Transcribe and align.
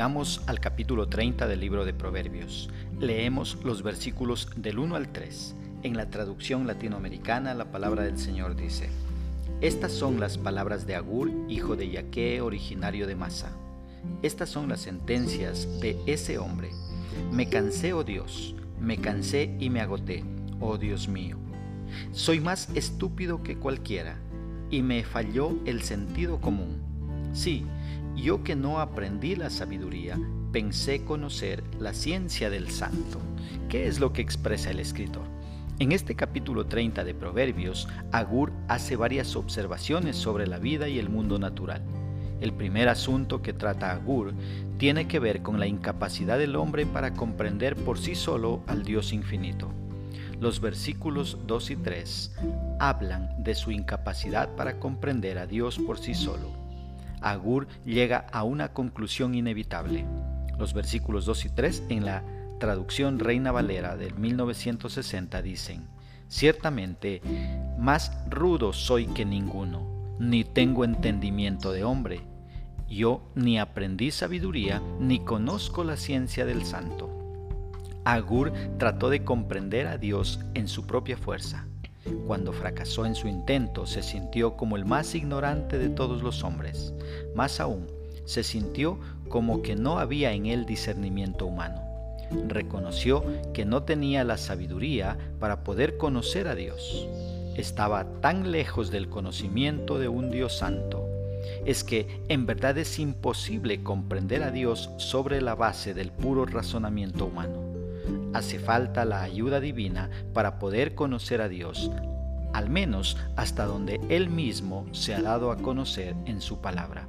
Llegamos 0.00 0.40
al 0.46 0.60
capítulo 0.60 1.08
30 1.08 1.46
del 1.46 1.60
libro 1.60 1.84
de 1.84 1.92
Proverbios. 1.92 2.70
Leemos 2.98 3.58
los 3.64 3.82
versículos 3.82 4.48
del 4.56 4.78
1 4.78 4.96
al 4.96 5.12
3. 5.12 5.54
En 5.82 5.94
la 5.94 6.08
traducción 6.08 6.66
latinoamericana 6.66 7.52
la 7.52 7.70
palabra 7.70 8.04
del 8.04 8.16
Señor 8.18 8.56
dice, 8.56 8.88
Estas 9.60 9.92
son 9.92 10.18
las 10.18 10.38
palabras 10.38 10.86
de 10.86 10.94
Agur, 10.94 11.30
hijo 11.50 11.76
de 11.76 11.90
Yaque, 11.90 12.40
originario 12.40 13.06
de 13.06 13.14
Masa. 13.14 13.52
Estas 14.22 14.48
son 14.48 14.70
las 14.70 14.80
sentencias 14.80 15.68
de 15.82 16.00
ese 16.06 16.38
hombre. 16.38 16.70
Me 17.30 17.50
cansé, 17.50 17.92
oh 17.92 18.02
Dios, 18.02 18.54
me 18.80 18.96
cansé 18.96 19.54
y 19.60 19.68
me 19.68 19.82
agoté, 19.82 20.24
oh 20.60 20.78
Dios 20.78 21.08
mío. 21.08 21.36
Soy 22.12 22.40
más 22.40 22.70
estúpido 22.74 23.42
que 23.42 23.58
cualquiera, 23.58 24.16
y 24.70 24.80
me 24.80 25.04
falló 25.04 25.58
el 25.66 25.82
sentido 25.82 26.40
común. 26.40 26.89
Sí, 27.32 27.64
yo 28.16 28.42
que 28.42 28.56
no 28.56 28.80
aprendí 28.80 29.36
la 29.36 29.50
sabiduría, 29.50 30.18
pensé 30.52 31.04
conocer 31.04 31.62
la 31.78 31.94
ciencia 31.94 32.50
del 32.50 32.70
santo. 32.70 33.20
¿Qué 33.68 33.86
es 33.86 34.00
lo 34.00 34.12
que 34.12 34.20
expresa 34.20 34.70
el 34.70 34.80
escritor? 34.80 35.22
En 35.78 35.92
este 35.92 36.14
capítulo 36.14 36.66
30 36.66 37.04
de 37.04 37.14
Proverbios, 37.14 37.88
Agur 38.12 38.52
hace 38.68 38.96
varias 38.96 39.36
observaciones 39.36 40.16
sobre 40.16 40.46
la 40.46 40.58
vida 40.58 40.88
y 40.88 40.98
el 40.98 41.08
mundo 41.08 41.38
natural. 41.38 41.82
El 42.40 42.52
primer 42.52 42.88
asunto 42.88 43.42
que 43.42 43.52
trata 43.52 43.92
Agur 43.92 44.34
tiene 44.76 45.06
que 45.06 45.20
ver 45.20 45.42
con 45.42 45.60
la 45.60 45.66
incapacidad 45.66 46.38
del 46.38 46.56
hombre 46.56 46.84
para 46.84 47.14
comprender 47.14 47.76
por 47.76 47.98
sí 47.98 48.14
solo 48.14 48.62
al 48.66 48.82
Dios 48.82 49.12
infinito. 49.12 49.70
Los 50.40 50.60
versículos 50.60 51.38
2 51.46 51.70
y 51.70 51.76
3 51.76 52.36
hablan 52.78 53.42
de 53.42 53.54
su 53.54 53.70
incapacidad 53.70 54.54
para 54.56 54.78
comprender 54.78 55.38
a 55.38 55.46
Dios 55.46 55.78
por 55.78 55.98
sí 55.98 56.14
solo. 56.14 56.59
Agur 57.20 57.68
llega 57.84 58.26
a 58.32 58.44
una 58.44 58.72
conclusión 58.72 59.34
inevitable. 59.34 60.06
Los 60.58 60.74
versículos 60.74 61.24
2 61.26 61.44
y 61.46 61.48
3 61.50 61.82
en 61.88 62.04
la 62.04 62.24
traducción 62.58 63.18
Reina 63.18 63.52
Valera 63.52 63.96
del 63.96 64.14
1960 64.14 65.42
dicen, 65.42 65.88
Ciertamente, 66.28 67.22
más 67.78 68.12
rudo 68.28 68.72
soy 68.72 69.06
que 69.06 69.24
ninguno, 69.24 70.16
ni 70.20 70.44
tengo 70.44 70.84
entendimiento 70.84 71.72
de 71.72 71.82
hombre. 71.82 72.20
Yo 72.88 73.32
ni 73.34 73.58
aprendí 73.58 74.10
sabiduría, 74.10 74.80
ni 75.00 75.20
conozco 75.20 75.82
la 75.82 75.96
ciencia 75.96 76.44
del 76.44 76.64
santo. 76.64 77.10
Agur 78.04 78.52
trató 78.78 79.10
de 79.10 79.24
comprender 79.24 79.86
a 79.86 79.98
Dios 79.98 80.40
en 80.54 80.68
su 80.68 80.86
propia 80.86 81.16
fuerza. 81.16 81.66
Cuando 82.26 82.52
fracasó 82.52 83.04
en 83.06 83.14
su 83.14 83.28
intento, 83.28 83.86
se 83.86 84.02
sintió 84.02 84.56
como 84.56 84.76
el 84.76 84.84
más 84.84 85.14
ignorante 85.14 85.78
de 85.78 85.88
todos 85.88 86.22
los 86.22 86.42
hombres. 86.44 86.94
Más 87.34 87.60
aún, 87.60 87.86
se 88.24 88.42
sintió 88.42 88.98
como 89.28 89.62
que 89.62 89.76
no 89.76 89.98
había 89.98 90.32
en 90.32 90.46
él 90.46 90.66
discernimiento 90.66 91.46
humano. 91.46 91.82
Reconoció 92.46 93.24
que 93.52 93.64
no 93.64 93.82
tenía 93.82 94.24
la 94.24 94.38
sabiduría 94.38 95.18
para 95.40 95.64
poder 95.64 95.96
conocer 95.96 96.48
a 96.48 96.54
Dios. 96.54 97.08
Estaba 97.56 98.04
tan 98.20 98.52
lejos 98.52 98.90
del 98.90 99.08
conocimiento 99.08 99.98
de 99.98 100.08
un 100.08 100.30
Dios 100.30 100.56
santo. 100.56 101.06
Es 101.66 101.84
que 101.84 102.22
en 102.28 102.46
verdad 102.46 102.78
es 102.78 102.98
imposible 102.98 103.82
comprender 103.82 104.42
a 104.42 104.50
Dios 104.50 104.90
sobre 104.98 105.40
la 105.40 105.54
base 105.54 105.92
del 105.92 106.12
puro 106.12 106.46
razonamiento 106.46 107.26
humano. 107.26 107.69
Hace 108.32 108.58
falta 108.58 109.04
la 109.04 109.22
ayuda 109.22 109.60
divina 109.60 110.10
para 110.32 110.58
poder 110.58 110.94
conocer 110.94 111.40
a 111.40 111.48
Dios, 111.48 111.90
al 112.52 112.70
menos 112.70 113.16
hasta 113.36 113.64
donde 113.64 114.00
Él 114.08 114.30
mismo 114.30 114.86
se 114.92 115.14
ha 115.14 115.22
dado 115.22 115.50
a 115.50 115.56
conocer 115.56 116.14
en 116.26 116.40
su 116.40 116.60
palabra. 116.60 117.06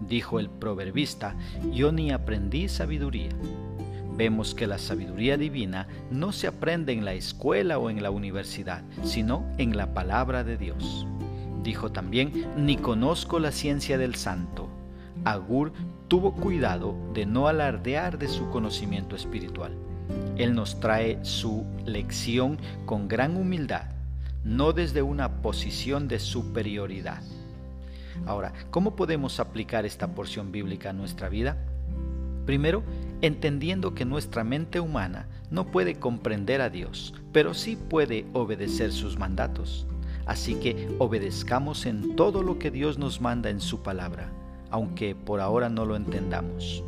Dijo 0.00 0.38
el 0.38 0.50
proverbista, 0.50 1.36
yo 1.72 1.92
ni 1.92 2.10
aprendí 2.10 2.68
sabiduría. 2.68 3.30
Vemos 4.16 4.54
que 4.54 4.66
la 4.66 4.78
sabiduría 4.78 5.36
divina 5.36 5.88
no 6.10 6.32
se 6.32 6.46
aprende 6.46 6.92
en 6.92 7.04
la 7.04 7.12
escuela 7.12 7.78
o 7.78 7.90
en 7.90 8.02
la 8.02 8.10
universidad, 8.10 8.82
sino 9.02 9.44
en 9.58 9.76
la 9.76 9.92
palabra 9.92 10.42
de 10.42 10.56
Dios. 10.56 11.06
Dijo 11.62 11.92
también, 11.92 12.46
ni 12.56 12.76
conozco 12.76 13.38
la 13.38 13.52
ciencia 13.52 13.98
del 13.98 14.14
santo. 14.14 14.68
Agur 15.24 15.72
tuvo 16.08 16.32
cuidado 16.32 16.94
de 17.12 17.26
no 17.26 17.48
alardear 17.48 18.18
de 18.18 18.28
su 18.28 18.48
conocimiento 18.50 19.16
espiritual. 19.16 19.72
Él 20.36 20.54
nos 20.54 20.80
trae 20.80 21.18
su 21.24 21.64
lección 21.84 22.58
con 22.84 23.08
gran 23.08 23.36
humildad, 23.36 23.90
no 24.44 24.72
desde 24.72 25.02
una 25.02 25.42
posición 25.42 26.08
de 26.08 26.18
superioridad. 26.18 27.22
Ahora, 28.26 28.52
¿cómo 28.70 28.96
podemos 28.96 29.40
aplicar 29.40 29.84
esta 29.84 30.14
porción 30.14 30.52
bíblica 30.52 30.90
a 30.90 30.92
nuestra 30.92 31.28
vida? 31.28 31.56
Primero, 32.46 32.82
entendiendo 33.22 33.94
que 33.94 34.04
nuestra 34.04 34.44
mente 34.44 34.80
humana 34.80 35.26
no 35.50 35.70
puede 35.70 35.96
comprender 35.96 36.60
a 36.60 36.70
Dios, 36.70 37.12
pero 37.32 37.54
sí 37.54 37.76
puede 37.76 38.24
obedecer 38.32 38.92
sus 38.92 39.18
mandatos. 39.18 39.86
Así 40.26 40.56
que 40.56 40.88
obedezcamos 40.98 41.86
en 41.86 42.16
todo 42.16 42.42
lo 42.42 42.58
que 42.58 42.70
Dios 42.70 42.98
nos 42.98 43.20
manda 43.20 43.50
en 43.50 43.60
su 43.60 43.82
palabra, 43.82 44.30
aunque 44.70 45.14
por 45.14 45.40
ahora 45.40 45.68
no 45.68 45.84
lo 45.84 45.96
entendamos. 45.96 46.82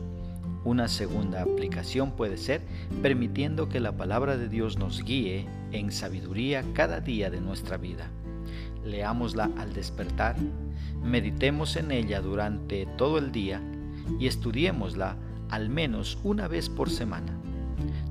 Una 0.68 0.86
segunda 0.86 1.40
aplicación 1.40 2.10
puede 2.10 2.36
ser 2.36 2.60
permitiendo 3.00 3.70
que 3.70 3.80
la 3.80 3.96
palabra 3.96 4.36
de 4.36 4.50
Dios 4.50 4.76
nos 4.76 5.02
guíe 5.02 5.46
en 5.72 5.90
sabiduría 5.90 6.62
cada 6.74 7.00
día 7.00 7.30
de 7.30 7.40
nuestra 7.40 7.78
vida. 7.78 8.10
Leámosla 8.84 9.50
al 9.56 9.72
despertar, 9.72 10.36
meditemos 11.02 11.76
en 11.76 11.90
ella 11.90 12.20
durante 12.20 12.84
todo 12.98 13.16
el 13.16 13.32
día 13.32 13.62
y 14.20 14.26
estudiémosla 14.26 15.16
al 15.48 15.70
menos 15.70 16.18
una 16.22 16.48
vez 16.48 16.68
por 16.68 16.90
semana. 16.90 17.32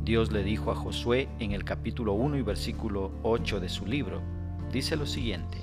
Dios 0.03 0.31
le 0.31 0.44
dijo 0.44 0.72
a 0.72 0.75
Josué 0.75 1.29
en 1.38 1.51
el 1.51 1.63
capítulo 1.63 2.13
1 2.13 2.38
y 2.38 2.41
versículo 2.41 3.12
8 3.22 3.59
de 3.59 3.69
su 3.69 3.85
libro, 3.85 4.19
dice 4.74 4.95
lo 4.95 5.06
siguiente, 5.06 5.59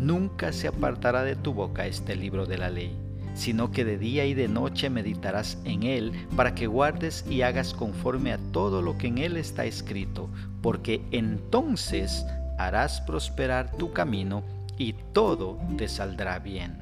Nunca 0.00 0.52
se 0.52 0.68
apartará 0.68 1.22
de 1.22 1.36
tu 1.36 1.52
boca 1.52 1.86
este 1.86 2.16
libro 2.16 2.46
de 2.46 2.56
la 2.56 2.70
ley 2.70 3.03
sino 3.34 3.70
que 3.70 3.84
de 3.84 3.98
día 3.98 4.24
y 4.24 4.34
de 4.34 4.48
noche 4.48 4.90
meditarás 4.90 5.58
en 5.64 5.82
él, 5.82 6.12
para 6.36 6.54
que 6.54 6.66
guardes 6.66 7.24
y 7.28 7.42
hagas 7.42 7.74
conforme 7.74 8.32
a 8.32 8.38
todo 8.52 8.82
lo 8.82 8.96
que 8.96 9.08
en 9.08 9.18
él 9.18 9.36
está 9.36 9.64
escrito, 9.64 10.28
porque 10.62 11.02
entonces 11.10 12.24
harás 12.58 13.00
prosperar 13.00 13.70
tu 13.76 13.92
camino 13.92 14.42
y 14.78 14.94
todo 15.12 15.58
te 15.76 15.88
saldrá 15.88 16.38
bien. 16.38 16.78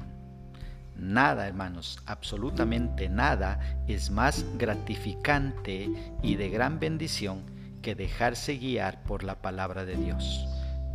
Nada, 0.97 1.47
hermanos, 1.47 1.99
absolutamente 2.05 3.09
nada 3.09 3.59
es 3.87 4.11
más 4.11 4.45
gratificante 4.57 5.89
y 6.21 6.35
de 6.35 6.49
gran 6.49 6.79
bendición 6.79 7.41
que 7.81 7.95
dejarse 7.95 8.57
guiar 8.57 9.03
por 9.03 9.23
la 9.23 9.41
palabra 9.41 9.85
de 9.85 9.95
Dios. 9.95 10.47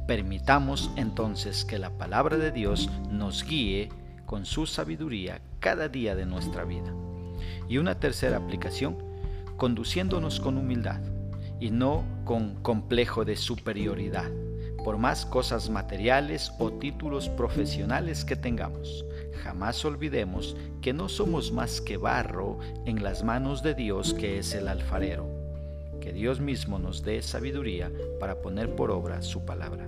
Permitamos 0.07 0.91
entonces 0.97 1.65
que 1.65 1.79
la 1.79 1.91
palabra 1.91 2.39
de 2.39 2.51
Dios 2.51 2.89
nos 3.11 3.45
guíe 3.45 3.91
con 4.29 4.45
su 4.45 4.67
sabiduría 4.67 5.41
cada 5.59 5.89
día 5.89 6.15
de 6.15 6.27
nuestra 6.27 6.65
vida. 6.65 6.93
Y 7.67 7.79
una 7.79 7.99
tercera 7.99 8.37
aplicación, 8.37 8.99
conduciéndonos 9.57 10.39
con 10.39 10.59
humildad 10.59 11.01
y 11.59 11.71
no 11.71 12.05
con 12.27 12.57
complejo 12.57 13.25
de 13.25 13.37
superioridad, 13.37 14.31
por 14.85 14.99
más 14.99 15.25
cosas 15.25 15.71
materiales 15.71 16.53
o 16.59 16.71
títulos 16.71 17.31
profesionales 17.31 18.27
que 18.27 18.37
tengamos. 18.37 19.07
Jamás 19.43 19.83
olvidemos 19.87 20.57
que 20.83 20.93
no 20.93 21.09
somos 21.09 21.51
más 21.51 21.81
que 21.81 21.97
barro 21.97 22.59
en 22.85 23.03
las 23.03 23.25
manos 23.25 23.63
de 23.63 23.75
Dios 23.75 24.13
que 24.13 24.39
es 24.39 24.55
el 24.55 24.69
alfarero. 24.69 25.27
Que 26.03 26.13
Dios 26.13 26.39
mismo 26.39 26.79
nos 26.79 27.03
dé 27.03 27.23
sabiduría 27.23 27.91
para 28.21 28.43
poner 28.43 28.77
por 28.77 28.91
obra 28.91 29.23
su 29.23 29.47
palabra. 29.47 29.87